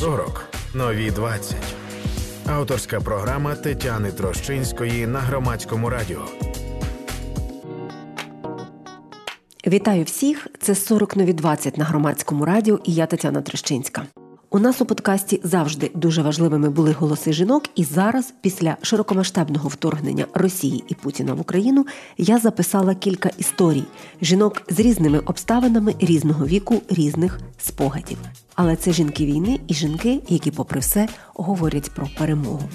40. 0.00 0.44
Нові 0.74 1.10
20. 1.10 1.56
Авторська 2.46 3.00
програма 3.00 3.54
Тетяни 3.54 4.12
Трощинської 4.12 5.06
на 5.06 5.18
громадському 5.18 5.90
радіо. 5.90 6.20
Вітаю 9.66 10.04
всіх! 10.04 10.46
Це 10.60 10.74
40 10.74 11.16
нові 11.16 11.32
20 11.32 11.78
на 11.78 11.84
громадському 11.84 12.44
радіо 12.44 12.78
і 12.84 12.94
я 12.94 13.06
Тетяна 13.06 13.42
Трещинська. 13.42 14.06
У 14.52 14.58
нас 14.58 14.80
у 14.80 14.86
подкасті 14.86 15.40
завжди 15.44 15.90
дуже 15.94 16.22
важливими 16.22 16.70
були 16.70 16.92
голоси 16.92 17.32
жінок, 17.32 17.64
і 17.74 17.84
зараз, 17.84 18.34
після 18.40 18.76
широкомасштабного 18.82 19.68
вторгнення 19.68 20.26
Росії 20.34 20.84
і 20.88 20.94
Путіна 20.94 21.34
в 21.34 21.40
Україну, 21.40 21.86
я 22.18 22.38
записала 22.38 22.94
кілька 22.94 23.30
історій 23.38 23.84
жінок 24.22 24.62
з 24.68 24.80
різними 24.80 25.18
обставинами 25.18 25.94
різного 26.00 26.46
віку, 26.46 26.82
різних 26.88 27.40
спогадів. 27.58 28.18
Але 28.54 28.76
це 28.76 28.92
жінки 28.92 29.26
війни 29.26 29.60
і 29.68 29.74
жінки, 29.74 30.20
які, 30.28 30.50
попри 30.50 30.80
все, 30.80 31.08
говорять 31.34 31.90
про 31.94 32.08
перемогу. 32.18 32.68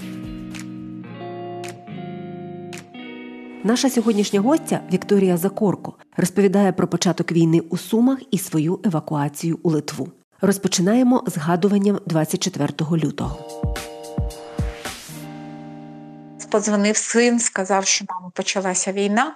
Наша 3.64 3.90
сьогоднішня 3.90 4.40
гостя 4.40 4.82
Вікторія 4.94 5.38
Закорко 5.38 5.94
розповідає 6.18 6.72
про 6.72 6.88
початок 6.88 7.32
війни 7.32 7.60
у 7.60 7.78
Сумах 7.78 8.20
і 8.32 8.38
свою 8.38 8.80
евакуацію 8.84 9.60
у 9.64 9.70
Литву. 9.70 10.08
Розпочинаємо 10.42 11.24
згадуванням 11.28 12.00
24 12.06 12.74
лютого. 12.92 13.66
Подзвонив 16.50 16.98
син, 16.98 17.40
сказав, 17.40 17.86
що 17.86 18.06
мама 18.10 18.30
почалася 18.34 18.92
війна. 18.92 19.36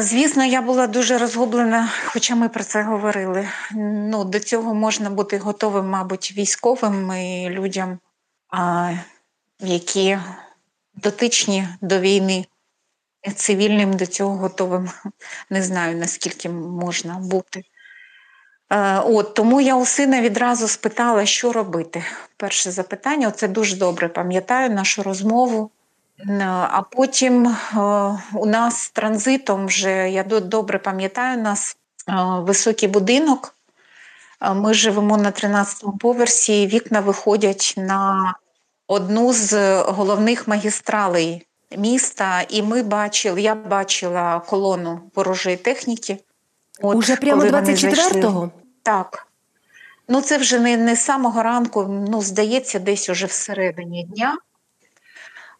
Звісно, 0.00 0.44
я 0.44 0.62
була 0.62 0.86
дуже 0.86 1.18
розгублена, 1.18 1.88
хоча 2.06 2.34
ми 2.34 2.48
про 2.48 2.64
це 2.64 2.82
говорили. 2.82 3.48
Ну, 3.74 4.24
До 4.24 4.40
цього 4.40 4.74
можна 4.74 5.10
бути 5.10 5.38
готовим, 5.38 5.90
мабуть, 5.90 6.34
військовим 6.36 7.12
і 7.12 7.48
людям, 7.50 7.98
які 9.60 10.18
дотичні 10.94 11.68
до 11.80 12.00
війни, 12.00 12.46
цивільним 13.36 13.96
до 13.96 14.06
цього 14.06 14.36
готовим. 14.36 14.90
Не 15.50 15.62
знаю, 15.62 15.96
наскільки 15.96 16.48
можна 16.48 17.18
бути. 17.18 17.64
Е, 18.70 18.98
от 18.98 19.34
Тому 19.34 19.60
я 19.60 19.76
у 19.76 19.86
сина 19.86 20.20
відразу 20.20 20.68
спитала, 20.68 21.26
що 21.26 21.52
робити. 21.52 22.04
Перше 22.36 22.70
запитання 22.70 23.30
це 23.30 23.48
дуже 23.48 23.76
добре 23.76 24.08
пам'ятаю 24.08 24.70
нашу 24.70 25.02
розмову. 25.02 25.70
Е, 26.18 26.44
а 26.46 26.82
потім 26.90 27.46
е, 27.46 27.78
у 28.34 28.46
нас 28.46 28.90
транзитом 28.90 29.66
вже 29.66 30.10
я 30.10 30.24
добре 30.24 30.78
пам'ятаю 30.78 31.38
у 31.38 31.42
нас 31.42 31.76
високий 32.38 32.88
будинок. 32.88 33.54
Ми 34.54 34.74
живемо 34.74 35.16
на 35.16 35.30
13-му 35.30 35.98
поверсі, 35.98 36.66
вікна 36.66 37.00
виходять 37.00 37.74
на 37.76 38.34
одну 38.86 39.32
з 39.32 39.80
головних 39.82 40.48
магістралей 40.48 41.46
міста, 41.76 42.42
і 42.48 42.62
ми 42.62 42.82
бачили, 42.82 43.42
я 43.42 43.54
бачила 43.54 44.40
колону 44.40 45.00
ворожої 45.14 45.56
техніки. 45.56 46.18
От, 46.82 46.96
Уже 46.96 47.16
прямо 47.16 47.42
24-го? 47.42 48.50
Так. 48.82 49.26
Ну, 50.08 50.20
це 50.20 50.38
вже 50.38 50.58
не 50.58 50.76
не 50.76 50.96
з 50.96 51.04
самого 51.04 51.42
ранку, 51.42 52.06
ну, 52.08 52.22
здається, 52.22 52.78
десь 52.78 53.08
уже 53.08 53.26
всередині 53.26 54.04
дня. 54.04 54.36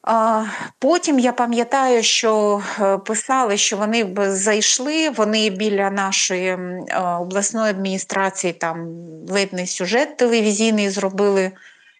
А, 0.03 0.45
Потім 0.79 1.19
я 1.19 1.33
пам'ятаю, 1.33 2.03
що 2.03 2.63
е, 2.81 2.99
писали, 2.99 3.57
що 3.57 3.77
вони 3.77 4.05
б 4.05 4.31
зайшли, 4.31 5.11
вони 5.11 5.51
біля 5.51 5.91
нашої 5.91 6.49
е, 6.49 6.87
обласної 7.21 7.71
адміністрації 7.71 8.53
там 8.53 8.87
видний 9.29 9.67
сюжет 9.67 10.17
телевізійний 10.17 10.91
зробили, 10.91 11.53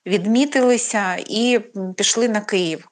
відмітилися 0.07 1.17
і 1.27 1.61
пішли 1.97 2.29
на 2.29 2.41
Київ. 2.41 2.89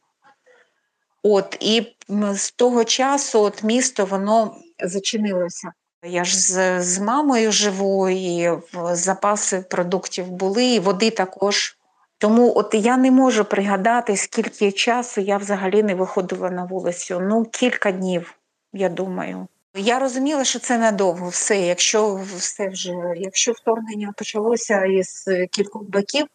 От, 1.23 1.57
І 1.61 1.97
з 2.35 2.51
того 2.51 2.85
часу 2.85 3.41
от 3.41 3.63
місто 3.63 4.05
воно 4.05 4.57
зачинилося. 4.85 5.73
Я 6.05 6.25
ж 6.25 6.41
з, 6.41 6.83
з 6.83 6.99
мамою 6.99 7.53
живу, 7.53 8.09
і 8.09 8.51
запаси 8.93 9.65
продуктів 9.71 10.31
були, 10.31 10.65
і 10.65 10.81
води 10.81 11.11
також. 11.11 11.77
Тому 12.19 12.53
от 12.57 12.75
я 12.75 12.97
не 12.97 13.11
можу 13.11 13.45
пригадати, 13.45 14.17
скільки 14.17 14.73
часу 14.73 15.21
я 15.21 15.37
взагалі 15.37 15.83
не 15.83 15.95
виходила 15.95 16.51
на 16.51 16.65
вулицю. 16.65 17.21
Ну, 17.21 17.45
кілька 17.45 17.93
днів, 17.93 18.35
я 18.73 18.89
думаю. 18.89 19.47
Я 19.75 19.99
розуміла, 19.99 20.45
що 20.45 20.59
це 20.59 20.79
надовго 20.79 21.29
все. 21.29 21.61
Якщо 21.61 22.21
все 22.37 22.69
вже, 22.69 22.95
якщо 23.17 23.53
вторгнення 23.53 24.13
почалося 24.17 24.85
із 24.85 25.29
кількох 25.51 25.83
боків, 25.83 26.27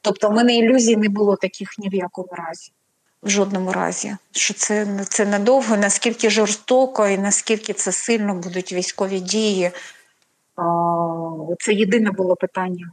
тобто 0.00 0.28
в 0.28 0.32
мене 0.32 0.56
ілюзій 0.56 0.96
не 0.96 1.08
було 1.08 1.36
таких 1.36 1.78
ні 1.78 1.88
в 1.88 1.94
якому 1.94 2.28
разі 2.30 2.72
в 3.22 3.28
жодному 3.28 3.72
разі, 3.72 4.16
що 4.30 4.54
це 4.54 5.04
це 5.08 5.26
надовго, 5.26 5.76
наскільки 5.76 6.30
жорстоко 6.30 7.08
і 7.08 7.18
наскільки 7.18 7.72
це 7.72 7.92
сильно 7.92 8.34
будуть 8.34 8.72
військові 8.72 9.20
дії. 9.20 9.70
Це 11.58 11.72
єдине 11.72 12.10
було 12.10 12.36
питання. 12.36 12.90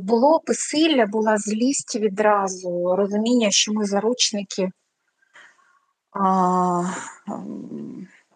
Було 0.00 0.40
посилля, 0.40 1.06
була 1.06 1.38
злість 1.38 1.96
відразу, 1.96 2.96
розуміння, 2.96 3.50
що 3.50 3.72
ми 3.72 3.86
заручники, 3.86 4.70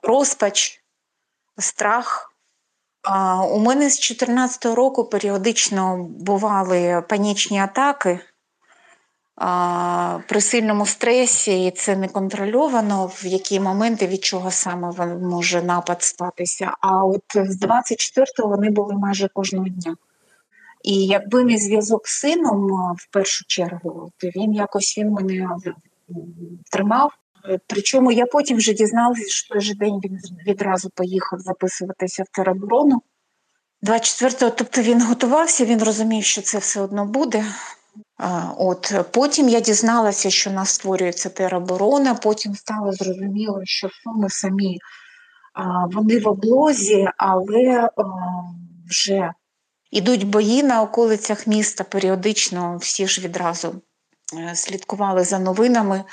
розпач, 0.02 0.82
страх. 1.58 2.32
У 3.50 3.58
мене 3.58 3.90
з 3.90 3.98
2014 3.98 4.64
року 4.64 5.04
періодично 5.04 5.96
бували 6.04 7.04
панічні 7.08 7.60
атаки 7.60 8.20
при 10.28 10.40
сильному 10.40 10.86
стресі, 10.86 11.66
і 11.66 11.70
це 11.70 11.96
не 11.96 12.08
контрольовано, 12.08 13.06
в 13.06 13.26
які 13.26 13.60
моменти 13.60 14.06
від 14.06 14.24
чого 14.24 14.50
саме 14.50 14.92
може 15.22 15.62
напад 15.62 16.02
статися. 16.02 16.72
А 16.80 17.04
от 17.04 17.22
з 17.34 17.62
24-го 17.62 18.48
вони 18.48 18.70
були 18.70 18.94
майже 18.94 19.28
кожного 19.28 19.68
дня. 19.68 19.96
І 20.84 21.06
якби 21.06 21.44
не 21.44 21.58
зв'язок 21.58 22.08
з 22.08 22.20
сином 22.20 22.66
в 22.98 23.12
першу 23.12 23.44
чергу, 23.46 24.10
то 24.16 24.26
він 24.26 24.52
якось 24.52 24.98
він 24.98 25.10
мене 25.10 25.48
тримав. 26.72 27.12
Причому 27.66 28.12
я 28.12 28.26
потім 28.26 28.56
вже 28.56 28.72
дізналася, 28.72 29.28
що 29.28 29.54
той 29.54 29.60
же 29.60 29.74
день 29.74 30.00
він 30.04 30.18
відразу 30.46 30.90
поїхав 30.90 31.40
записуватися 31.40 32.22
в 32.22 32.36
тероборону. 32.36 33.02
24-го, 33.82 34.50
тобто 34.50 34.82
він 34.82 35.02
готувався, 35.02 35.64
він 35.64 35.82
розумів, 35.82 36.24
що 36.24 36.42
це 36.42 36.58
все 36.58 36.80
одно 36.80 37.04
буде. 37.04 37.44
От 38.58 38.94
Потім 39.10 39.48
я 39.48 39.60
дізналася, 39.60 40.30
що 40.30 40.50
нас 40.50 40.70
створюється 40.70 41.28
тероборона, 41.28 42.14
потім 42.14 42.54
стало 42.54 42.92
зрозуміло, 42.92 43.60
що 43.64 43.88
суми 43.88 44.30
самі 44.30 44.78
вони 45.92 46.18
в 46.18 46.28
облозі, 46.28 47.08
але 47.16 47.88
вже 48.90 49.32
йдуть 49.90 50.26
бої 50.26 50.62
на 50.62 50.82
околицях 50.82 51.46
міста. 51.46 51.84
Періодично, 51.84 52.76
всі 52.76 53.06
ж 53.06 53.20
відразу 53.20 53.74
е, 54.38 54.54
слідкували 54.54 55.24
за 55.24 55.38
новинами, 55.38 56.04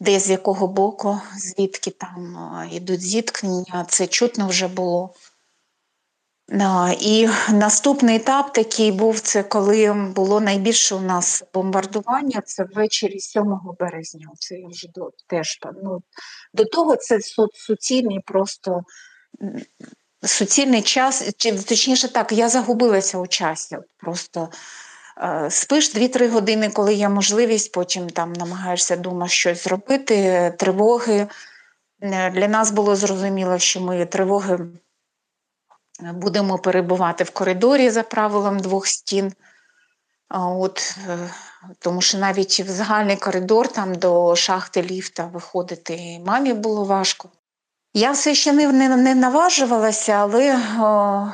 де 0.00 0.18
з 0.18 0.30
якого 0.30 0.66
боку, 0.66 1.20
звідки 1.36 1.90
там 1.90 2.36
йдуть 2.72 3.00
зіткнення, 3.00 3.86
це 3.88 4.06
чутно 4.06 4.46
вже 4.46 4.68
було. 4.68 5.14
І 7.00 7.28
наступний 7.52 8.16
етап 8.16 8.52
такий 8.52 8.92
був 8.92 9.20
це 9.20 9.42
коли 9.42 9.92
було 9.92 10.40
найбільше 10.40 10.94
у 10.94 11.00
нас 11.00 11.42
бомбардування. 11.54 12.42
Це 12.46 12.64
ввечері 12.74 13.20
7 13.20 13.60
березня. 13.80 14.26
Це 14.38 14.54
я 14.54 14.68
вже 14.68 14.88
до 14.94 15.10
теж 15.26 15.58
ну, 15.82 16.02
до 16.54 16.64
того 16.64 16.96
це 16.96 17.18
суцільний 17.54 18.20
просто 18.26 18.82
суцільний 20.22 20.82
час, 20.82 21.30
чи 21.36 21.52
точніше 21.52 22.08
так, 22.08 22.32
я 22.32 22.48
загубилася 22.48 23.18
у 23.18 23.26
часі. 23.26 23.76
Просто 23.96 24.48
е, 25.22 25.50
спиш 25.50 25.94
2-3 25.94 26.28
години, 26.28 26.70
коли 26.70 26.94
є 26.94 27.08
можливість, 27.08 27.72
потім 27.72 28.10
там 28.10 28.32
намагаєшся 28.32 28.96
вдома 28.96 29.28
щось 29.28 29.64
зробити. 29.64 30.54
Тривоги 30.58 31.28
е, 32.00 32.30
для 32.30 32.48
нас 32.48 32.70
було 32.70 32.96
зрозуміло, 32.96 33.58
що 33.58 33.80
ми 33.80 34.06
тривоги 34.06 34.58
будемо 36.14 36.58
перебувати 36.58 37.24
в 37.24 37.30
коридорі 37.30 37.90
за 37.90 38.02
правилом 38.02 38.58
двох 38.58 38.86
стін. 38.86 39.32
От, 40.30 40.96
е, 41.08 41.30
Тому 41.78 42.00
що 42.00 42.18
навіть 42.18 42.60
в 42.60 42.70
загальний 42.70 43.16
коридор 43.16 43.68
там 43.68 43.94
до 43.94 44.36
шахти 44.36 44.82
ліфта 44.82 45.30
виходити 45.32 46.20
мамі 46.26 46.52
було 46.52 46.84
важко. 46.84 47.28
Я 47.94 48.10
все 48.12 48.34
ще 48.34 48.52
не 48.52 48.72
не, 48.72 49.14
наважувалася, 49.14 50.12
але 50.12 50.54
о, 50.56 50.82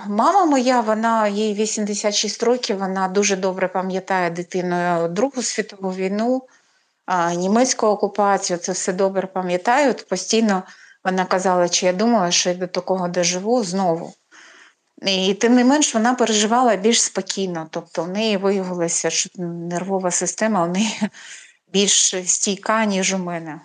мама 0.06 0.44
моя, 0.44 0.80
вона 0.80 1.28
їй 1.28 1.54
86 1.54 2.42
років, 2.42 2.78
вона 2.78 3.08
дуже 3.08 3.36
добре 3.36 3.68
пам'ятає 3.68 4.30
дитиною 4.30 5.08
Другу 5.08 5.42
світову 5.42 5.92
війну, 5.92 6.42
а, 7.06 7.34
німецьку 7.34 7.86
окупацію, 7.86 8.58
це 8.58 8.72
все 8.72 8.92
добре 8.92 9.26
пам'ятаю. 9.26 9.94
Постійно 10.08 10.62
вона 11.04 11.24
казала, 11.24 11.68
чи 11.68 11.86
я 11.86 11.92
думала, 11.92 12.30
що 12.30 12.50
я 12.50 12.54
до 12.56 12.66
такого 12.66 13.08
доживу 13.08 13.64
знову. 13.64 14.14
І 15.02 15.34
тим 15.34 15.54
не 15.54 15.64
менш 15.64 15.94
вона 15.94 16.14
переживала 16.14 16.76
більш 16.76 17.02
спокійно. 17.02 17.66
Тобто 17.70 18.02
в 18.02 18.08
неї 18.08 18.36
виявилося, 18.36 19.10
що 19.10 19.30
нервова 19.42 20.10
система 20.10 20.64
у 20.64 20.68
неї 20.68 21.00
більш 21.72 22.14
стійка, 22.26 22.84
ніж 22.84 23.14
у 23.14 23.18
мене. 23.18 23.60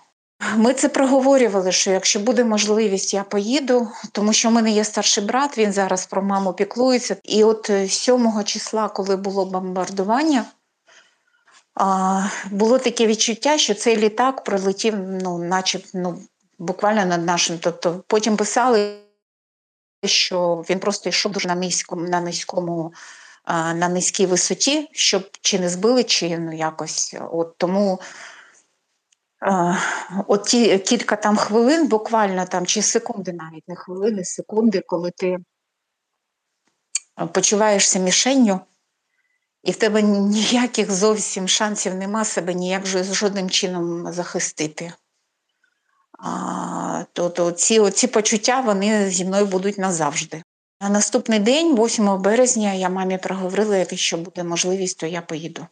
Ми 0.55 0.73
це 0.73 0.89
проговорювали, 0.89 1.71
що 1.71 1.91
якщо 1.91 2.19
буде 2.19 2.43
можливість, 2.43 3.13
я 3.13 3.23
поїду, 3.23 3.87
тому 4.11 4.33
що 4.33 4.49
в 4.49 4.51
мене 4.51 4.71
є 4.71 4.83
старший 4.83 5.23
брат, 5.23 5.57
він 5.57 5.73
зараз 5.73 6.05
про 6.05 6.23
маму 6.23 6.53
піклується. 6.53 7.15
І 7.23 7.43
от 7.43 7.71
7 7.87 8.27
е, 8.27 8.43
числа, 8.43 8.89
коли 8.89 9.15
було 9.15 9.45
бомбардування, 9.45 10.45
було 12.51 12.79
таке 12.79 13.07
відчуття, 13.07 13.57
що 13.57 13.73
цей 13.73 13.97
літак 13.97 14.43
пролетів, 14.43 14.95
ну, 14.97 15.37
наче 15.37 15.79
ну, 15.93 16.19
буквально 16.59 17.05
над 17.05 17.25
нашим. 17.25 17.57
Тобто 17.59 18.03
потім 18.07 18.37
писали, 18.37 19.02
що 20.07 20.65
він 20.69 20.79
просто 20.79 21.09
йшов 21.09 21.31
дуже 21.31 21.47
на 21.47 21.55
низькому, 21.55 22.09
на 22.09 22.21
низькому, 22.21 22.93
на 23.47 23.89
низькій 23.89 24.25
висоті, 24.25 24.89
щоб 24.91 25.29
чи 25.41 25.59
не 25.59 25.69
збили, 25.69 26.03
чи 26.03 26.37
ну 26.37 26.53
якось. 26.53 27.15
От 27.31 27.57
тому. 27.57 27.99
От 30.27 30.43
ті 30.43 30.77
кілька 30.77 31.15
там 31.15 31.37
хвилин, 31.37 31.87
буквально 31.87 32.45
там, 32.45 32.65
чи 32.65 32.81
секунди, 32.81 33.33
навіть 33.33 33.67
не 33.67 33.75
хвилини, 33.75 34.25
секунди, 34.25 34.81
коли 34.87 35.11
ти 35.11 35.37
почуваєшся 37.31 37.99
мішенню, 37.99 38.59
і 39.63 39.71
в 39.71 39.75
тебе 39.75 40.01
ніяких 40.01 40.91
зовсім 40.91 41.47
шансів 41.47 41.95
нема 41.95 42.25
себе 42.25 42.53
ніяк 42.53 42.85
жодним 42.85 43.49
чином 43.49 44.13
захистити. 44.13 44.93
А, 46.23 47.03
то, 47.13 47.29
то 47.29 47.51
ці, 47.51 47.89
ці 47.91 48.07
почуття 48.07 48.61
вони 48.61 49.09
зі 49.09 49.25
мною 49.25 49.45
будуть 49.45 49.77
назавжди. 49.77 50.43
На 50.81 50.89
наступний 50.89 51.39
день, 51.39 51.75
8 51.75 52.21
березня, 52.21 52.73
я 52.73 52.89
мамі 52.89 53.17
проговорила, 53.17 53.77
якщо 53.77 54.17
буде 54.17 54.43
можливість, 54.43 54.99
то 54.99 55.05
я 55.05 55.21
поїду. 55.21 55.65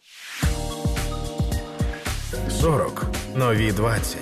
40. 2.62 3.06
Нові 3.36 3.72
20. 3.72 4.18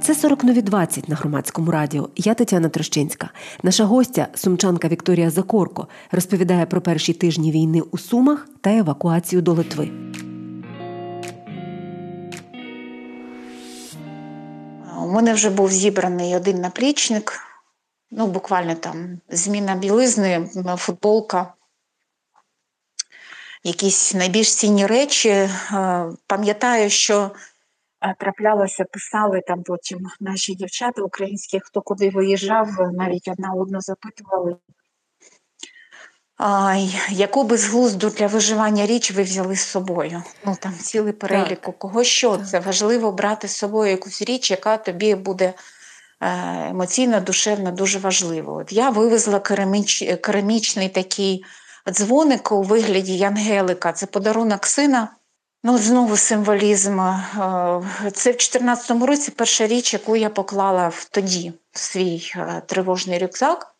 Це 0.00 0.14
40 0.14 0.44
нові 0.44 0.62
20 0.62 1.08
на 1.08 1.16
громадському 1.16 1.70
радіо. 1.70 2.08
Я 2.16 2.34
Тетяна 2.34 2.68
Трощинська. 2.68 3.30
Наша 3.62 3.84
гостя, 3.84 4.28
сумчанка 4.34 4.88
Вікторія 4.88 5.30
Закорко, 5.30 5.88
розповідає 6.10 6.66
про 6.66 6.80
перші 6.80 7.12
тижні 7.12 7.52
війни 7.52 7.80
у 7.80 7.98
Сумах 7.98 8.48
та 8.60 8.70
евакуацію 8.70 9.42
до 9.42 9.52
Литви. 9.52 9.90
У 15.06 15.10
мене 15.10 15.34
вже 15.34 15.50
був 15.50 15.70
зібраний 15.70 16.36
один 16.36 16.60
наплічник, 16.60 17.40
ну 18.10 18.26
буквально 18.26 18.74
там 18.74 19.20
зміна 19.28 19.74
білизни, 19.74 20.48
футболка, 20.76 21.54
якісь 23.64 24.14
найбільш 24.14 24.54
цінні 24.54 24.86
речі. 24.86 25.28
Е, 25.28 25.50
пам'ятаю, 26.26 26.90
що 26.90 27.30
е, 28.00 28.14
траплялося, 28.18 28.84
писали 28.84 29.40
там 29.46 29.62
потім 29.62 29.98
наші 30.20 30.54
дівчата 30.54 31.02
українські, 31.02 31.60
хто 31.60 31.82
куди 31.82 32.10
виїжджав, 32.10 32.68
навіть 32.92 33.28
одна 33.28 33.52
одну 33.52 33.80
запитували. 33.80 34.56
А, 36.38 36.76
Яку 37.10 37.44
безглузду 37.44 38.10
для 38.10 38.26
виживання 38.26 38.86
річ 38.86 39.12
ви 39.12 39.22
взяли 39.22 39.56
з 39.56 39.60
собою? 39.60 40.22
Ну 40.44 40.56
там 40.60 40.74
цілий 40.82 41.12
перелік 41.12 41.68
у 41.68 41.72
кого 41.72 42.04
що 42.04 42.36
це 42.36 42.60
важливо 42.60 43.12
брати 43.12 43.48
з 43.48 43.56
собою 43.56 43.90
якусь 43.90 44.22
річ, 44.22 44.50
яка 44.50 44.76
тобі 44.76 45.14
буде 45.14 45.44
е, 45.44 45.56
емоційно, 46.70 47.20
душевно 47.20 47.70
дуже 47.70 47.98
важливо. 47.98 48.54
От 48.54 48.72
Я 48.72 48.90
вивезла 48.90 49.40
кераміч, 49.40 50.04
керамічний 50.20 50.88
такий 50.88 51.44
дзвоник 51.90 52.52
у 52.52 52.62
вигляді 52.62 53.16
Янгелика. 53.16 53.92
Це 53.92 54.06
подарунок 54.06 54.66
сина. 54.66 55.08
Ну, 55.64 55.78
знову 55.78 56.16
символізм. 56.16 57.00
Е, 57.00 57.24
це 58.12 58.30
в 58.30 58.36
2014 58.36 59.02
році 59.02 59.30
перша 59.30 59.66
річ, 59.66 59.92
яку 59.92 60.16
я 60.16 60.30
поклала 60.30 60.88
в 60.88 61.08
тоді 61.10 61.52
в 61.72 61.78
свій 61.78 62.32
е, 62.36 62.62
тривожний 62.66 63.18
рюкзак 63.18 63.75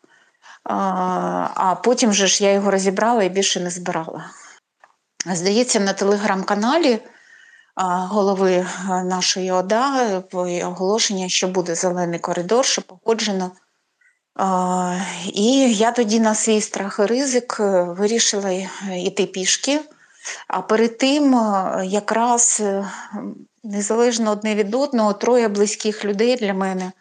а 0.63 1.75
потім 1.83 2.13
же 2.13 2.27
ж 2.27 2.43
я 2.43 2.51
його 2.51 2.71
розібрала 2.71 3.23
і 3.23 3.29
більше 3.29 3.59
не 3.59 3.69
збирала. 3.69 4.25
Здається, 5.25 5.79
на 5.79 5.93
телеграм-каналі 5.93 6.99
голови 7.85 8.67
нашої 8.87 9.51
ОДА 9.51 10.23
оголошення, 10.63 11.29
що 11.29 11.47
буде 11.47 11.75
зелений 11.75 12.19
коридор, 12.19 12.65
що 12.65 12.81
погоджено. 12.81 13.51
І 15.33 15.73
я 15.73 15.91
тоді 15.91 16.19
на 16.19 16.35
свій 16.35 16.61
страх 16.61 16.99
і 16.99 17.05
ризик 17.05 17.57
е, 17.59 17.83
вирішила 17.83 18.49
йти 18.95 19.25
пішки. 19.25 19.79
А 20.47 20.61
перед 20.61 20.97
тим, 20.97 21.35
е, 21.35 21.81
якраз 21.85 22.61
е, 22.61 22.91
незалежно 23.63 24.31
одне 24.31 24.55
від 24.55 24.75
одного, 24.75 25.13
троє 25.13 25.47
близьких 25.47 26.05
людей 26.05 26.35
для 26.35 26.53
мене 26.53 26.91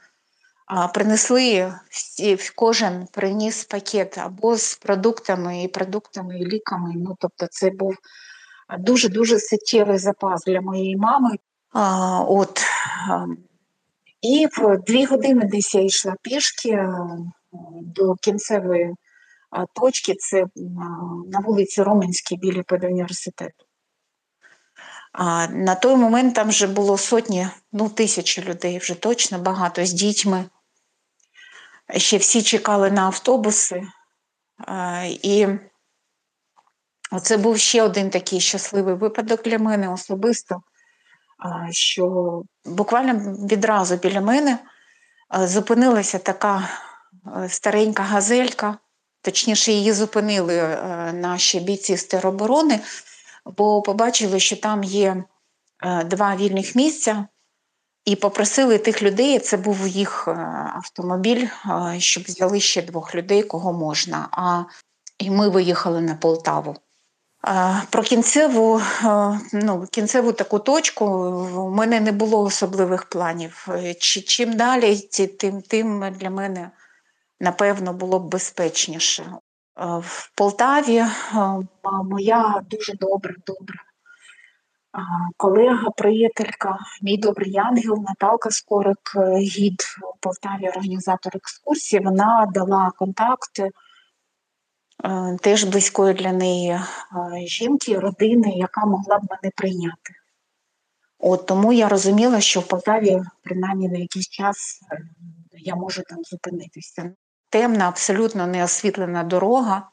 принесли 0.94 1.74
всі, 1.90 2.38
кожен 2.54 3.06
приніс 3.12 3.64
пакет 3.64 4.18
або 4.18 4.56
з 4.56 4.74
продуктами 4.74 5.62
і 5.62 5.68
продуктами, 5.68 6.38
і 6.38 6.46
ліками. 6.46 6.92
Ну, 6.96 7.16
тобто, 7.20 7.46
це 7.50 7.70
був 7.70 7.96
дуже-дуже 8.78 9.40
суттєвий 9.40 9.98
запас 9.98 10.44
для 10.44 10.60
моєї 10.60 10.96
мами. 10.96 11.30
А, 11.72 12.20
от, 12.20 12.62
І 14.22 14.46
в 14.52 14.78
дві 14.86 15.04
години 15.04 15.44
десь 15.44 15.74
я 15.74 15.84
йшла 15.84 16.14
пішки 16.22 16.88
до 17.82 18.14
кінцевої 18.14 18.94
точки, 19.80 20.14
це 20.14 20.44
на 21.30 21.40
вулиці 21.40 21.82
Роменській 21.82 22.36
біля 22.36 22.62
педуніверситету. 22.62 23.64
А 25.12 25.46
На 25.46 25.74
той 25.74 25.96
момент 25.96 26.34
там 26.34 26.48
вже 26.48 26.66
було 26.66 26.98
сотні, 26.98 27.48
ну 27.72 27.88
тисячі 27.88 28.42
людей 28.42 28.78
вже 28.78 28.94
точно 28.94 29.38
багато 29.38 29.86
з 29.86 29.92
дітьми 29.92 30.44
ще 31.96 32.16
всі 32.16 32.42
чекали 32.42 32.90
на 32.90 33.02
автобуси. 33.02 33.82
І 35.08 35.48
це 37.22 37.36
був 37.36 37.58
ще 37.58 37.82
один 37.82 38.10
такий 38.10 38.40
щасливий 38.40 38.94
випадок 38.94 39.42
для 39.42 39.58
мене 39.58 39.88
особисто, 39.92 40.62
що 41.70 42.42
буквально 42.64 43.14
відразу 43.46 43.96
біля 43.96 44.20
мене 44.20 44.58
зупинилася 45.34 46.18
така 46.18 46.68
старенька 47.48 48.02
газелька, 48.02 48.78
точніше, 49.22 49.72
її 49.72 49.92
зупинили 49.92 50.78
наші 51.12 51.60
бійці 51.60 51.96
з 51.96 52.04
тероборони, 52.04 52.80
бо 53.44 53.82
побачили, 53.82 54.40
що 54.40 54.56
там 54.56 54.84
є 54.84 55.24
два 56.04 56.36
вільних 56.36 56.74
місця. 56.74 57.26
І 58.06 58.16
попросили 58.16 58.78
тих 58.78 59.02
людей, 59.02 59.38
це 59.38 59.56
був 59.56 59.88
їх 59.88 60.28
е, 60.28 60.30
автомобіль, 60.74 61.46
е, 61.46 62.00
щоб 62.00 62.24
взяли 62.24 62.60
ще 62.60 62.82
двох 62.82 63.14
людей, 63.14 63.42
кого 63.42 63.72
можна. 63.72 64.28
А 64.30 64.64
і 65.18 65.30
ми 65.30 65.48
виїхали 65.48 66.00
на 66.00 66.14
Полтаву. 66.14 66.76
Е, 67.48 67.82
про 67.90 68.02
кінцеву 68.02 68.80
ну, 69.52 69.86
кінцеву 69.90 70.32
таку 70.32 70.58
точку 70.58 71.04
у 71.56 71.70
мене 71.70 72.00
не 72.00 72.12
було 72.12 72.42
особливих 72.42 73.04
планів. 73.04 73.68
Чим 74.26 74.56
далі, 74.56 74.96
тим 75.40 75.62
тим 75.62 76.12
для 76.12 76.30
мене 76.30 76.70
напевно 77.40 77.92
було 77.92 78.18
б 78.18 78.28
безпечніше. 78.28 79.32
В 80.00 80.30
Полтаві 80.34 81.04
моя 82.04 82.62
дуже 82.70 82.92
добра, 82.94 83.34
добра 83.46 83.86
колега, 85.36 85.90
приятелька, 85.90 86.78
мій 87.02 87.16
добрий 87.16 87.56
ангел 87.56 88.04
Наталка 88.08 88.50
Скорик, 88.50 89.12
е, 89.16 89.38
гід 89.38 89.82
у 90.02 90.18
Полтаві, 90.20 90.68
організатор 90.68 91.32
екскурсії, 91.36 92.02
вона 92.02 92.50
дала 92.54 92.90
контакти 92.98 93.70
е, 95.04 95.36
теж 95.42 95.64
близької 95.64 96.14
для 96.14 96.32
неї 96.32 96.70
е, 96.70 96.80
жінки, 97.46 97.98
родини, 97.98 98.52
яка 98.56 98.86
могла 98.86 99.18
б 99.18 99.22
мене 99.30 99.52
прийняти. 99.56 100.12
От 101.18 101.46
Тому 101.46 101.72
я 101.72 101.88
розуміла, 101.88 102.40
що 102.40 102.60
в 102.60 102.68
Полтаві, 102.68 103.22
принаймні 103.42 103.88
на 103.88 103.98
якийсь 103.98 104.28
час, 104.28 104.80
я 105.52 105.74
можу 105.74 106.02
там 106.02 106.18
зупинитися. 106.24 107.12
Темна, 107.50 107.88
абсолютно 107.88 108.46
неосвітлена 108.46 109.24
дорога. 109.24 109.90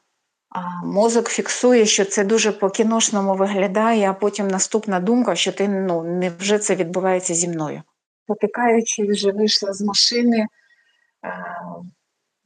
Мозок 0.84 1.28
фіксує, 1.28 1.86
що 1.86 2.04
це 2.04 2.24
дуже 2.24 2.52
по-кіношному 2.52 3.34
виглядає, 3.34 4.10
а 4.10 4.14
потім 4.14 4.48
наступна 4.48 5.00
думка, 5.00 5.34
що 5.34 5.52
ти 5.52 5.68
ну, 5.68 6.02
невже 6.02 6.58
це 6.58 6.74
відбувається 6.74 7.34
зі 7.34 7.48
мною. 7.48 7.82
Потикаючи, 8.26 9.02
вже 9.02 9.32
вийшла 9.32 9.72
з 9.72 9.80
машини, 9.80 10.38
е, 10.38 10.48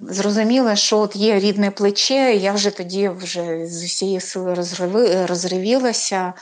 зрозуміла, 0.00 0.76
що 0.76 0.98
от 0.98 1.16
є 1.16 1.38
рідне 1.38 1.70
плече, 1.70 2.34
я 2.34 2.52
вже 2.52 2.70
тоді 2.70 3.08
вже 3.08 3.66
з 3.66 3.84
усієї 3.84 4.20
сили 4.20 4.54
розривілася 5.26 6.32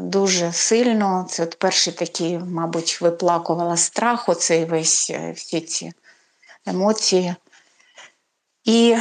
дуже 0.00 0.52
сильно. 0.52 1.26
Це 1.28 1.42
от 1.42 1.58
перший 1.58 1.92
такий, 1.92 2.38
мабуть, 2.38 3.00
виплакувала 3.00 3.76
страх, 3.76 4.28
оцей 4.28 4.64
весь 4.64 5.10
е, 5.10 5.32
всі 5.32 5.60
ці 5.60 5.92
емоції. 6.66 7.34
І 8.64 8.96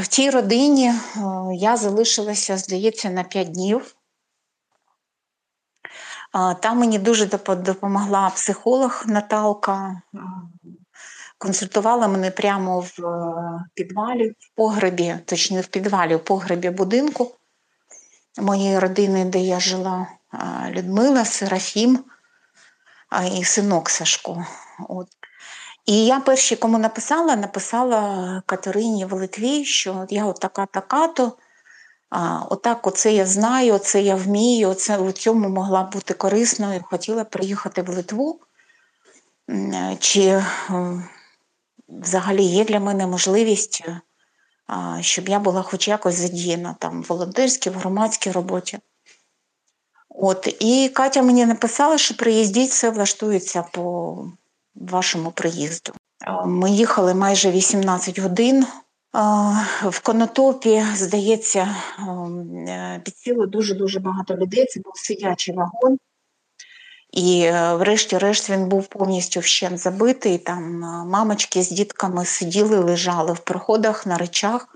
в 0.00 0.06
тій 0.06 0.30
родині 0.30 0.94
я 1.52 1.76
залишилася, 1.76 2.56
здається, 2.56 3.10
на 3.10 3.24
5 3.24 3.50
днів. 3.52 3.96
Там 6.60 6.78
мені 6.78 6.98
дуже 6.98 7.26
допомогла 7.46 8.30
психолог 8.30 9.04
Наталка, 9.06 10.02
консультувала 11.38 12.08
мене 12.08 12.30
прямо 12.30 12.80
в 12.80 13.06
е, 13.06 13.64
підвалі, 13.74 14.30
в 14.30 14.56
погребі, 14.56 15.16
точніше 15.26 15.62
в 15.62 15.66
підвалі, 15.66 16.16
в 16.16 16.24
погребі 16.24 16.70
будинку 16.70 17.34
моєї 18.38 18.78
родини, 18.78 19.24
де 19.24 19.38
я 19.38 19.60
жила, 19.60 20.06
Людмила, 20.68 21.24
Серафім 21.24 22.04
і 23.36 23.44
синок 23.44 23.90
Сашко. 23.90 24.46
От. 24.88 25.08
І 25.86 26.04
я 26.06 26.20
перші, 26.20 26.56
кому 26.56 26.78
написала, 26.78 27.36
написала 27.36 28.42
Катерині 28.46 29.04
в 29.04 29.12
Литві, 29.12 29.64
що 29.64 30.06
я 30.10 30.26
от 30.26 30.40
така 30.40 30.66
така-то. 30.66 31.32
Отак, 32.50 32.86
оце 32.86 33.12
я 33.12 33.26
знаю, 33.26 33.74
оце 33.74 34.02
я 34.02 34.14
вмію, 34.14 34.68
оце 34.68 34.98
у 34.98 35.12
цьому 35.12 35.48
могла 35.48 35.82
бути 35.82 36.14
корисною. 36.14 36.84
Хотіла 36.90 37.24
приїхати 37.24 37.82
в 37.82 37.88
Литву. 37.88 38.40
Чи 39.98 40.22
е, 40.22 40.44
взагалі 41.88 42.42
є 42.42 42.64
для 42.64 42.80
мене 42.80 43.06
можливість, 43.06 43.84
е, 43.86 44.00
щоб 45.00 45.28
я 45.28 45.38
була 45.38 45.62
хоч 45.62 45.88
якось 45.88 46.14
задіяна 46.14 46.76
там 46.78 47.02
в 47.02 47.06
волонтерській, 47.08 47.70
в 47.70 47.74
громадській 47.74 48.30
роботі. 48.30 48.78
От, 50.08 50.56
І 50.60 50.88
Катя 50.88 51.22
мені 51.22 51.46
написала, 51.46 51.98
що 51.98 52.16
приїздіть, 52.16 52.70
все 52.70 52.90
влаштується 52.90 53.62
по 53.62 54.16
вашому 54.90 55.30
приїзду. 55.30 55.92
Ми 56.46 56.70
їхали 56.70 57.14
майже 57.14 57.50
18 57.50 58.18
годин. 58.18 58.66
В 59.82 60.00
Конотопі, 60.02 60.84
здається, 60.94 61.76
е, 62.68 63.00
підсіло 63.04 63.46
дуже-дуже 63.46 64.00
багато 64.00 64.36
людей. 64.36 64.66
Це 64.66 64.80
був 64.80 64.92
сидячий 64.96 65.54
вагон. 65.54 65.98
І, 67.12 67.42
е, 67.42 67.74
врешті-решт, 67.74 68.50
він 68.50 68.68
був 68.68 68.86
повністю 68.86 69.40
вщент 69.40 69.78
забитий. 69.78 70.38
Там 70.38 70.84
е, 70.84 71.04
мамочки 71.04 71.62
з 71.62 71.70
дітками 71.70 72.24
сиділи, 72.24 72.78
лежали 72.78 73.32
в 73.32 73.38
проходах 73.38 74.06
на 74.06 74.18
речах. 74.18 74.68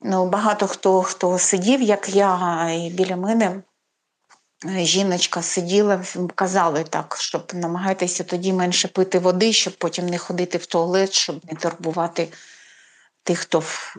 Ну, 0.00 0.28
Багато 0.28 0.66
хто 0.66 1.02
хто 1.02 1.38
сидів, 1.38 1.82
як 1.82 2.08
я, 2.08 2.70
і 2.70 2.90
біля 2.90 3.16
мене 3.16 3.62
жіночка 4.68 5.42
сиділа, 5.42 6.04
казали 6.34 6.84
так, 6.84 7.16
щоб 7.20 7.52
намагайтеся 7.54 8.24
тоді 8.24 8.52
менше 8.52 8.88
пити 8.88 9.18
води, 9.18 9.52
щоб 9.52 9.76
потім 9.76 10.06
не 10.06 10.18
ходити 10.18 10.58
в 10.58 10.66
туалет, 10.66 11.12
щоб 11.12 11.40
не 11.50 11.56
турбувати 11.56 12.28
тих, 13.22 13.38
хто 13.38 13.58
в, 13.58 13.96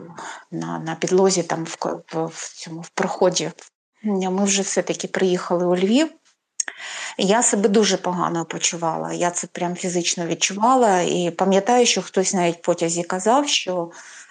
на 0.50 0.78
на 0.78 0.94
підлозі 0.94 1.42
там 1.42 1.64
в, 1.64 1.76
в, 2.12 2.26
в 2.26 2.52
цьому 2.54 2.80
в 2.80 2.88
проході. 2.88 3.50
Ми 4.04 4.44
вже 4.44 4.62
все-таки 4.62 5.08
приїхали 5.08 5.66
у 5.66 5.76
Львів. 5.76 6.10
Я 7.18 7.42
себе 7.42 7.68
дуже 7.68 7.96
погано 7.96 8.44
почувала. 8.44 9.12
Я 9.12 9.30
це 9.30 9.46
прям 9.46 9.76
фізично 9.76 10.26
відчувала. 10.26 11.00
І 11.00 11.30
пам'ятаю, 11.30 11.86
що 11.86 12.02
хтось 12.02 12.34
навіть 12.34 12.56
в 12.56 12.60
потязі 12.60 13.02
казав, 13.02 13.48
що 13.48 13.90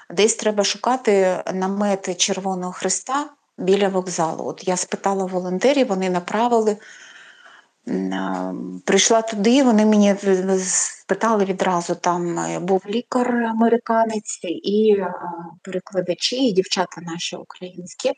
десь 0.10 0.36
треба 0.36 0.64
шукати 0.64 1.44
намет 1.54 2.18
Червоного 2.18 2.74
Христа 2.74 3.30
біля 3.58 3.90
вокзалу. 3.90 4.46
От 4.48 4.68
я 4.68 4.78
спитала 4.78 5.26
волонтерів, 5.26 5.88
вони 5.88 6.10
направили. 6.10 6.78
Прийшла 8.86 9.22
туди, 9.22 9.64
вони 9.64 9.86
мені 9.86 10.16
спитали 10.60 11.46
відразу, 11.46 11.96
там 11.96 12.40
е, 12.40 12.60
був 12.60 12.84
лікар-американець 12.90 14.40
і 14.44 14.98
перекладачі, 15.64 16.36
і 16.36 16.52
дівчата 16.52 17.02
наші 17.02 17.36
українські. 17.36 18.12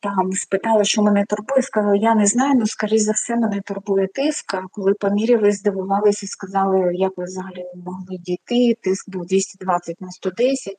Там 0.00 0.32
спитали, 0.32 0.84
що 0.84 1.02
мене 1.02 1.24
турбує, 1.28 1.62
сказала, 1.62 1.96
я 1.96 2.14
не 2.14 2.26
знаю, 2.26 2.54
ну 2.54 2.66
скоріш 2.66 3.02
за 3.02 3.12
все, 3.12 3.36
мене 3.36 3.60
турбує 3.60 4.06
тиск. 4.06 4.54
А 4.54 4.62
коли 4.70 4.94
поміряли, 4.94 5.52
здивувалися 5.52 6.26
і 6.26 6.28
сказали, 6.28 6.94
як 6.94 7.12
ви 7.16 7.24
взагалі 7.24 7.64
могли 7.74 8.18
дійти. 8.18 8.78
Тиск 8.82 9.10
був 9.10 9.26
220 9.26 10.00
на 10.00 10.10
110. 10.10 10.74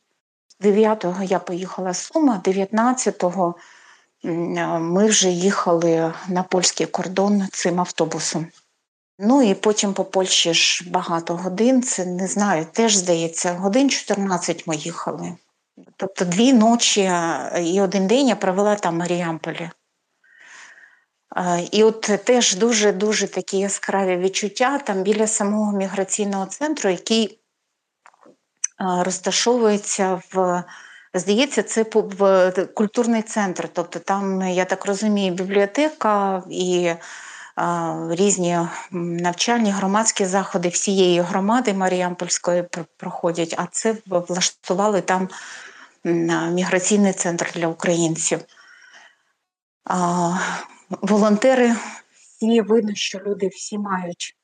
9-го 0.62 1.24
я 1.24 1.40
поїхала 1.40 1.94
з 1.94 1.98
Сума, 1.98 2.42
19-го 2.46 3.56
ми 4.80 5.06
вже 5.06 5.30
їхали 5.30 6.14
на 6.28 6.44
польський 6.44 6.86
кордон 6.86 7.48
цим 7.52 7.80
автобусом. 7.80 8.48
Ну 9.20 9.42
і 9.42 9.54
потім 9.54 9.94
по 9.94 10.06
Польщі 10.06 10.54
ж 10.54 10.90
багато 10.90 11.36
годин, 11.36 11.84
це 11.84 12.06
не 12.06 12.28
знаю, 12.28 12.66
теж 12.72 12.96
здається, 12.96 13.54
годин 13.54 13.90
14 13.90 14.68
ми 14.68 14.76
їхали. 14.76 15.36
Тобто 15.98 16.26
дві 16.26 16.54
ночі 16.54 17.12
і 17.62 17.82
один 17.82 18.08
день 18.08 18.28
я 18.28 18.36
провела 18.36 18.76
там 18.76 18.98
Маріамполі. 18.98 19.70
І 21.72 21.84
от 21.84 22.02
теж 22.02 22.56
дуже-дуже 22.56 23.28
такі 23.28 23.58
яскраві 23.58 24.18
відчуття 24.18 24.80
там 24.80 25.04
біля 25.04 25.28
самого 25.28 25.78
міграційного 25.78 26.46
центру, 26.46 26.90
який 26.90 27.40
розташовується 28.80 30.22
в, 30.34 30.64
здається, 31.14 31.64
це 31.64 31.84
культурний 32.74 33.22
центр. 33.22 33.70
Тобто 33.74 34.00
там, 34.00 34.42
я 34.42 34.66
так 34.66 34.86
розумію, 34.86 35.34
бібліотека 35.34 36.44
і 36.50 36.94
різні 38.10 38.60
навчальні 38.92 39.72
громадські 39.72 40.26
заходи 40.26 40.70
всієї 40.70 41.20
громади 41.20 41.74
Маріампольської 41.74 42.64
проходять, 42.98 43.56
а 43.58 43.66
це 43.72 43.96
влаштували 44.06 45.02
там 45.02 45.30
міграційний 46.54 47.14
центр 47.14 47.52
для 47.56 47.68
українців. 47.68 48.40
Волонтери 50.90 51.76
всі 52.14 52.62
видно, 52.62 52.92
що 52.96 53.20
люди 53.20 53.48
всі 53.48 53.78
мають 53.78 54.36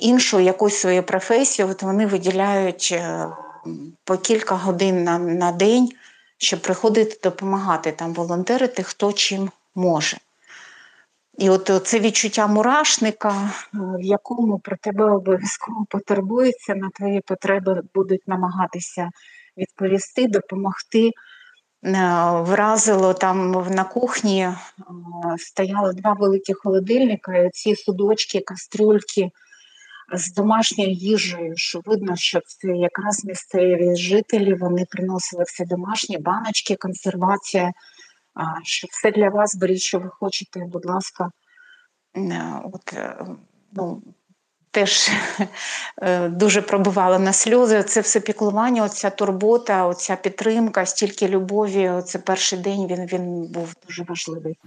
іншу 0.00 0.40
якусь 0.40 0.76
свою 0.76 1.02
професію, 1.02 1.68
от 1.68 1.82
вони 1.82 2.06
виділяють 2.06 2.88
е, 2.92 3.28
по 4.04 4.16
кілька 4.16 4.54
годин 4.54 5.04
на, 5.04 5.18
на 5.18 5.52
день, 5.52 5.88
щоб 6.38 6.62
приходити 6.62 7.20
допомагати 7.22 7.92
там 7.92 8.12
волонтерити, 8.12 8.82
хто 8.82 9.12
чим 9.12 9.50
може. 9.74 10.16
І 11.38 11.50
от 11.50 11.70
це 11.84 12.00
відчуття 12.00 12.46
мурашника, 12.46 13.50
в 13.72 14.02
якому 14.02 14.58
про 14.58 14.76
тебе 14.76 15.10
обов'язково 15.10 15.86
потребується, 15.90 16.74
на 16.74 16.90
твої 16.90 17.20
потреби 17.20 17.82
будуть 17.94 18.28
намагатися 18.28 19.10
відповісти, 19.56 20.28
допомогти. 20.28 21.10
Е, 21.84 21.92
вразило 22.40 23.14
там 23.14 23.50
на 23.70 23.84
кухні, 23.84 24.40
е, 24.42 24.54
стояли 25.38 25.92
два 25.92 26.12
великі 26.12 26.52
холодильника, 26.52 27.36
і 27.38 27.50
ці 27.50 27.76
судочки, 27.76 28.40
кастрюльки 28.40 29.30
з 30.12 30.32
домашньою 30.32 30.90
їжею, 30.90 31.52
що 31.56 31.80
видно, 31.84 32.16
що 32.16 32.40
це 32.46 32.68
якраз 32.68 33.24
місцеві 33.24 33.96
жителі, 33.96 34.54
вони 34.54 34.86
приносили 34.90 35.44
все 35.44 35.64
домашнє, 35.64 36.18
баночки, 36.18 36.76
консервація, 36.76 37.72
що 38.62 38.88
все 38.90 39.10
для 39.10 39.28
вас 39.28 39.56
беріть, 39.56 39.80
що 39.80 39.98
ви 39.98 40.08
хочете, 40.08 40.60
будь 40.60 40.86
ласка. 40.86 41.30
Е, 42.16 42.60
от, 42.64 42.94
ну, 43.72 44.02
теж 44.70 45.10
е, 46.02 46.28
дуже 46.28 46.62
пробувала 46.62 47.18
на 47.18 47.32
сльози. 47.32 47.82
Це 47.82 48.00
все 48.00 48.20
піклування, 48.20 48.84
оця 48.84 49.10
турбота, 49.10 49.86
оця 49.86 50.16
підтримка, 50.16 50.86
стільки 50.86 51.28
любові. 51.28 52.02
Це 52.06 52.18
перший 52.18 52.58
день 52.58 52.86
він, 52.86 53.06
він 53.06 53.42
був 53.42 53.74
дуже 53.86 54.04
важливий. 54.08 54.58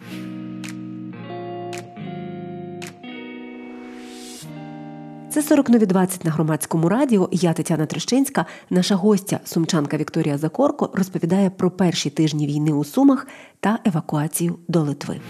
Це 5.32 5.42
40 5.42 5.70
нові 5.70 5.86
20 5.86 6.26
на 6.26 6.32
громадському 6.32 6.90
радіо. 6.90 7.30
Я 7.32 7.54
Тетяна 7.54 7.86
Трещинська. 7.86 8.46
Наша 8.70 8.96
гостя, 8.96 9.40
сумчанка 9.44 9.98
Вікторія 9.98 10.38
Закорко, 10.38 10.90
розповідає 10.94 11.50
про 11.50 11.72
перші 11.72 12.10
тижні 12.10 12.48
війни 12.48 12.72
у 12.72 12.84
Сумах 12.84 13.28
та 13.60 13.80
евакуацію 13.86 14.60
до 14.68 14.82
Литви. 14.82 15.22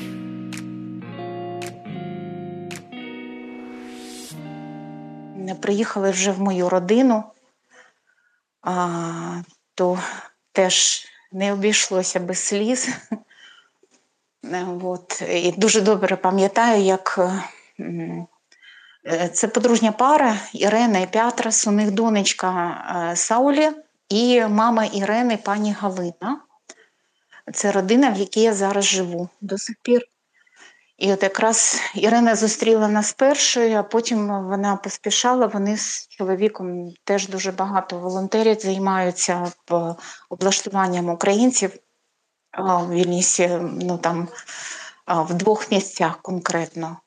приїхали 5.56 6.12
вже 6.12 6.32
в 6.32 6.42
мою 6.42 6.70
родину, 6.70 7.24
а, 8.62 9.42
то 9.76 10.00
теж 10.52 11.06
не 11.32 11.54
обійшлося 11.54 12.20
без 12.20 12.40
сліз. 12.40 12.90
От. 14.84 15.24
І 15.30 15.54
дуже 15.58 15.82
добре 15.82 16.16
пам'ятаю, 16.16 16.84
як 16.84 17.20
це 19.34 19.48
подружня 19.48 19.92
пара 19.92 20.36
Ірена 20.54 21.00
і 21.00 21.12
Пятрас, 21.12 21.68
у 21.68 21.72
них 21.72 21.92
донечка 21.92 22.84
е, 23.12 23.16
Саулі 23.16 23.70
і 24.10 24.42
мама 24.46 24.86
Ірени, 24.86 25.38
пані 25.38 25.74
Галина. 25.74 26.42
Це 27.54 27.72
родина, 27.72 28.10
в 28.10 28.18
якій 28.18 28.42
я 28.42 28.54
зараз 28.54 28.86
живу 28.86 29.30
до 29.42 29.58
сих 29.58 29.76
пір. 29.82 30.02
І 30.98 31.14
от 31.14 31.24
якраз 31.24 31.82
Ірина 31.96 32.36
зустріла 32.36 32.88
нас 32.88 33.14
першою, 33.14 33.78
а 33.78 33.84
потім 33.84 34.28
вона 34.28 34.76
поспішала. 34.76 35.48
Вони 35.48 35.78
з 35.78 36.08
чоловіком 36.08 36.94
теж 37.04 37.28
дуже 37.28 37.52
багато 37.52 37.98
волонтерів 37.98 38.60
займаються 38.60 39.52
облаштуванням 40.30 41.10
українців 41.10 41.72
в 42.58 42.92
Вільнісі, 42.92 43.48
ну 43.62 43.98
там 43.98 44.28
в 45.08 45.34
двох 45.34 45.72
місцях 45.72 46.22
конкретно. 46.22 46.98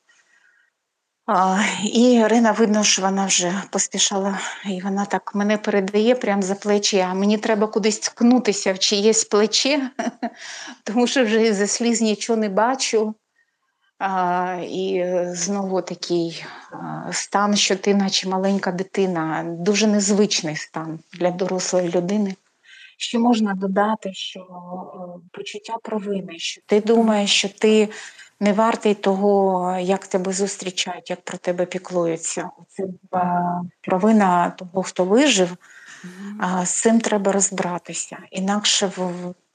І 1.83 2.13
Ірина 2.13 2.51
видно, 2.51 2.83
що 2.83 3.01
вона 3.01 3.25
вже 3.25 3.63
поспішала, 3.69 4.39
і 4.65 4.81
вона 4.81 5.05
так 5.05 5.35
мене 5.35 5.57
передає 5.57 6.15
прямо 6.15 6.41
за 6.41 6.55
плечі, 6.55 6.99
а 6.99 7.13
мені 7.13 7.37
треба 7.37 7.67
кудись 7.67 7.99
ткнутися 7.99 8.73
в 8.73 8.79
чиєсь 8.79 9.23
плече, 9.23 9.89
тому 10.83 11.07
що 11.07 11.23
вже 11.23 11.53
за 11.53 11.67
сліз 11.67 12.01
нічого 12.01 12.39
не 12.39 12.49
бачу. 12.49 13.15
І 14.61 15.05
знову 15.25 15.81
такий 15.81 16.45
стан, 17.11 17.55
що 17.55 17.75
ти, 17.75 17.95
наче 17.95 18.29
маленька 18.29 18.71
дитина, 18.71 19.45
дуже 19.47 19.87
незвичний 19.87 20.55
стан 20.55 20.99
для 21.13 21.31
дорослої 21.31 21.89
людини. 21.89 22.35
Що 22.97 23.19
можна 23.19 23.53
додати, 23.53 24.13
що 24.13 24.47
почуття 25.31 25.75
провини, 25.83 26.39
що 26.39 26.61
ти 26.65 26.81
думаєш, 26.81 27.31
що 27.31 27.49
ти 27.49 27.89
не 28.43 28.53
вартий 28.53 28.93
того, 28.93 29.77
як 29.81 30.07
тебе 30.07 30.33
зустрічають, 30.33 31.09
як 31.09 31.21
про 31.21 31.37
тебе 31.37 31.65
піклуються. 31.65 32.49
Це 32.67 32.83
провина 33.81 34.49
того, 34.49 34.83
хто 34.83 35.05
вижив, 35.05 35.57
з 36.63 36.69
цим 36.69 36.99
треба 36.99 37.31
розбиратися. 37.31 38.17
Інакше 38.31 38.91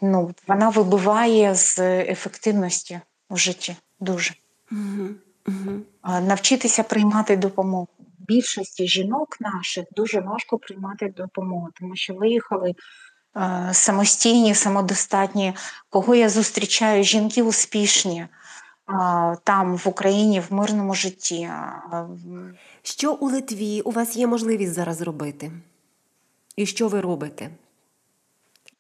ну, 0.02 0.34
вона 0.46 0.68
вибиває 0.68 1.54
з 1.54 1.78
ефективності 2.00 3.00
у 3.28 3.36
житті 3.36 3.76
дуже. 4.00 4.34
Навчитися 6.04 6.82
приймати 6.82 7.36
допомогу. 7.36 7.88
Більшості 8.18 8.88
жінок 8.88 9.36
наших 9.40 9.84
дуже 9.96 10.20
важко 10.20 10.58
приймати 10.58 11.14
допомогу, 11.16 11.68
тому 11.80 11.96
що 11.96 12.14
виїхали 12.14 12.74
самостійні, 13.72 14.54
самодостатні. 14.54 15.54
Кого 15.90 16.14
я 16.14 16.28
зустрічаю? 16.28 17.04
Жінки 17.04 17.42
успішні 17.42 18.26
там 19.44 19.76
в 19.76 19.88
Україні 19.88 20.40
в 20.40 20.52
мирному 20.52 20.94
житті. 20.94 21.50
Що 22.82 23.12
у 23.12 23.30
Литві 23.30 23.80
у 23.80 23.90
вас 23.90 24.16
є 24.16 24.26
можливість 24.26 24.72
зараз 24.72 25.00
робити? 25.00 25.52
І 26.56 26.66
що 26.66 26.88
ви 26.88 27.00
робите? 27.00 27.50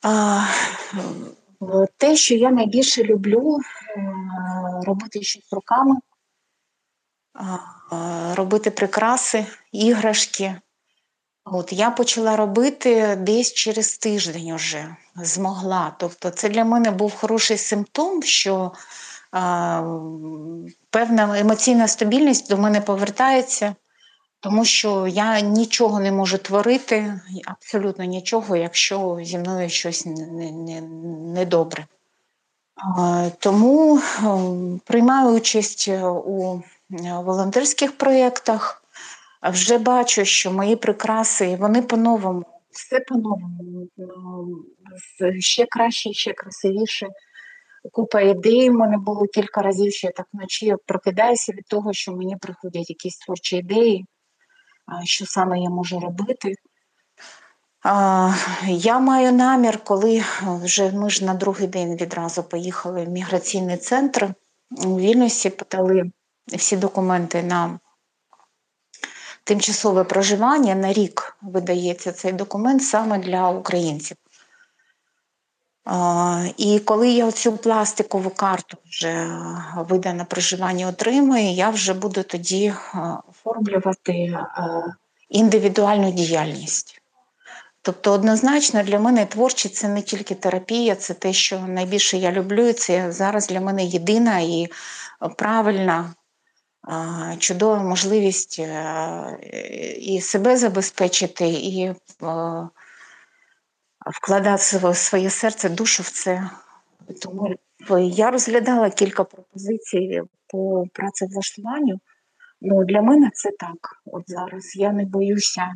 А, 0.02 0.40
Те, 1.96 2.16
що 2.16 2.34
я 2.34 2.50
найбільше 2.50 3.04
люблю, 3.04 3.58
е, 3.58 4.14
робити 4.86 5.22
щось 5.22 5.52
руками, 5.52 5.96
робити 8.34 8.70
прикраси, 8.70 9.46
іграшки. 9.72 10.56
От 11.44 11.72
Я 11.72 11.90
почала 11.90 12.36
робити 12.36 13.16
десь 13.16 13.52
через 13.52 13.98
тиждень 13.98 14.52
уже 14.52 14.96
змогла. 15.16 15.94
Тобто, 15.98 16.30
це 16.30 16.48
для 16.48 16.64
мене 16.64 16.90
був 16.90 17.14
хороший 17.14 17.58
симптом, 17.58 18.22
що 18.22 18.72
певна 20.90 21.38
емоційна 21.38 21.88
стабільність 21.88 22.50
до 22.50 22.56
мене 22.56 22.80
повертається, 22.80 23.74
тому 24.40 24.64
що 24.64 25.06
я 25.06 25.40
нічого 25.40 26.00
не 26.00 26.12
можу 26.12 26.38
творити, 26.38 27.20
абсолютно 27.44 28.04
нічого, 28.04 28.56
якщо 28.56 29.18
зі 29.22 29.38
мною 29.38 29.68
щось 29.68 30.06
недобре. 30.06 31.86
Не, 32.98 33.22
не 33.22 33.30
тому 33.38 34.00
приймаю 34.84 35.28
участь 35.28 35.88
у 36.24 36.62
волонтерських 37.24 37.98
проєктах, 37.98 38.82
вже 39.42 39.78
бачу, 39.78 40.24
що 40.24 40.52
мої 40.52 40.76
прикраси 40.76 41.56
вони 41.60 41.82
по-новому, 41.82 42.44
все 42.70 43.00
по-новому, 43.00 43.88
ще 45.38 45.66
краще, 45.66 46.12
ще 46.12 46.32
красивіше 46.32 47.08
купа 47.92 48.20
ідей. 48.20 48.70
У 48.70 48.74
мене 48.74 48.98
було 48.98 49.26
кілька 49.26 49.62
разів, 49.62 49.92
що 49.92 50.06
я 50.06 50.12
так 50.12 50.26
вночі 50.32 50.74
прокидаюся 50.86 51.52
від 51.52 51.64
того, 51.66 51.92
що 51.92 52.12
мені 52.12 52.36
приходять 52.36 52.90
якісь 52.90 53.18
творчі 53.18 53.56
ідеї, 53.56 54.06
що 55.04 55.26
саме 55.26 55.60
я 55.60 55.70
можу 55.70 56.00
робити. 56.00 56.54
Я 58.66 58.98
маю 58.98 59.32
намір, 59.32 59.78
коли 59.84 60.24
вже 60.42 60.92
ми 60.92 61.10
ж 61.10 61.24
на 61.24 61.34
другий 61.34 61.66
день 61.66 61.96
відразу 61.96 62.42
поїхали 62.42 63.04
в 63.04 63.08
міграційний 63.08 63.76
центр 63.76 64.34
у 64.70 64.98
Вільнюсі, 64.98 65.50
подали 65.50 66.10
всі 66.46 66.76
документи 66.76 67.42
на 67.42 67.78
тимчасове 69.44 70.04
проживання 70.04 70.74
на 70.74 70.92
рік 70.92 71.36
видається 71.42 72.12
цей 72.12 72.32
документ 72.32 72.82
саме 72.82 73.18
для 73.18 73.50
українців. 73.50 74.16
І 76.56 76.78
коли 76.78 77.08
я 77.08 77.32
цю 77.32 77.56
пластикову 77.56 78.30
карту 78.30 78.76
вже 78.90 79.30
вида 79.76 80.12
на 80.12 80.24
проживання 80.24 80.86
отримую, 80.86 81.52
я 81.52 81.70
вже 81.70 81.94
буду 81.94 82.22
тоді 82.22 82.74
оформлювати 83.28 84.38
індивідуальну 85.28 86.12
діяльність. 86.12 87.02
Тобто, 87.82 88.12
однозначно 88.12 88.82
для 88.82 88.98
мене 88.98 89.26
творчість 89.26 89.74
це 89.74 89.88
не 89.88 90.02
тільки 90.02 90.34
терапія, 90.34 90.94
це 90.94 91.14
те, 91.14 91.32
що 91.32 91.60
найбільше 91.60 92.16
я 92.16 92.32
люблю, 92.32 92.66
і 92.66 92.72
це 92.72 93.12
зараз 93.12 93.46
для 93.46 93.60
мене 93.60 93.84
єдина 93.84 94.38
і 94.38 94.68
правильна, 95.36 96.14
чудова 97.38 97.82
можливість 97.82 98.56
е, 98.58 99.38
і 100.00 100.20
себе 100.20 100.56
забезпечити, 100.56 101.48
і 101.48 101.94
вкладати 104.12 104.94
своє 104.94 105.30
серце, 105.30 105.68
душу 105.68 106.02
в 106.02 106.10
це. 106.10 106.50
Тому 107.22 107.54
я 108.00 108.30
розглядала 108.30 108.90
кілька 108.90 109.24
пропозицій 109.24 110.22
по 110.46 110.84
працевлаштуванню. 110.92 112.00
Ну, 112.60 112.84
Для 112.84 113.02
мене 113.02 113.30
це 113.34 113.50
так. 113.58 114.02
От 114.04 114.22
зараз 114.26 114.76
я 114.76 114.92
не 114.92 115.04
боюся 115.04 115.74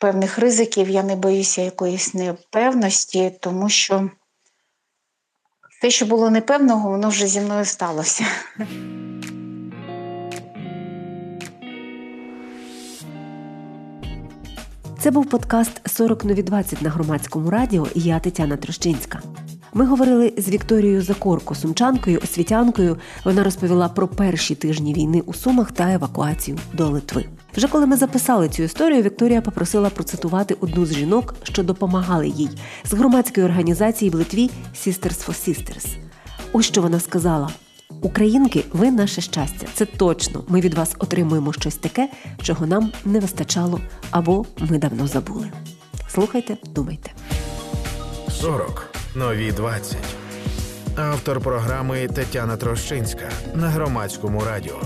певних 0.00 0.38
ризиків, 0.38 0.88
я 0.88 1.02
не 1.02 1.16
боюся 1.16 1.62
якоїсь 1.62 2.14
непевності, 2.14 3.38
тому 3.40 3.68
що 3.68 4.10
те, 5.82 5.90
що 5.90 6.06
було 6.06 6.30
непевного, 6.30 6.90
воно 6.90 7.08
вже 7.08 7.26
зі 7.26 7.40
мною 7.40 7.64
сталося. 7.64 8.24
Це 15.04 15.10
був 15.10 15.26
подкаст 15.26 16.00
«40 16.00 16.26
нові 16.26 16.42
20» 16.42 16.82
на 16.82 16.90
громадському 16.90 17.50
радіо. 17.50 17.86
і 17.94 18.00
Я 18.00 18.18
Тетяна 18.18 18.56
Трощинська. 18.56 19.22
Ми 19.74 19.86
говорили 19.86 20.32
з 20.36 20.48
Вікторією 20.48 21.02
Закорко, 21.02 21.54
сумчанкою, 21.54 22.20
освітянкою. 22.24 22.96
Вона 23.24 23.44
розповіла 23.44 23.88
про 23.88 24.08
перші 24.08 24.54
тижні 24.54 24.94
війни 24.94 25.22
у 25.26 25.34
Сумах 25.34 25.72
та 25.72 25.92
евакуацію 25.92 26.58
до 26.72 26.88
Литви. 26.88 27.24
Вже 27.56 27.68
коли 27.68 27.86
ми 27.86 27.96
записали 27.96 28.48
цю 28.48 28.62
історію, 28.62 29.02
Вікторія 29.02 29.40
попросила 29.40 29.90
процитувати 29.90 30.56
одну 30.60 30.86
з 30.86 30.94
жінок, 30.94 31.34
що 31.42 31.62
допомагали 31.62 32.28
їй 32.28 32.50
з 32.84 32.92
громадської 32.92 33.46
організації 33.46 34.10
в 34.10 34.14
Литві 34.14 34.50
«Sisters 34.74 35.26
for 35.26 35.48
Sisters». 35.48 35.96
Ось 36.52 36.66
що 36.66 36.82
вона 36.82 37.00
сказала: 37.00 37.50
Українки, 38.04 38.64
ви 38.72 38.90
наше 38.90 39.20
щастя. 39.20 39.66
Це 39.74 39.86
точно. 39.86 40.44
Ми 40.48 40.60
від 40.60 40.74
вас 40.74 40.96
отримуємо 40.98 41.52
щось 41.52 41.76
таке, 41.76 42.08
чого 42.42 42.66
нам 42.66 42.92
не 43.04 43.20
вистачало 43.20 43.80
або 44.10 44.44
ми 44.70 44.78
давно 44.78 45.06
забули. 45.06 45.50
Слухайте, 46.08 46.56
думайте. 46.64 47.10
40. 48.28 48.94
нові 49.14 49.52
20. 49.52 49.96
Автор 50.96 51.40
програми 51.40 52.08
Тетяна 52.14 52.56
Трощинська 52.56 53.30
на 53.54 53.68
громадському 53.68 54.40
радіо. 54.44 54.80